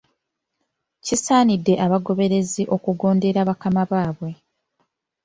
[1.05, 4.31] Kisaanidde abagoberezi okugondera bakama baabwe.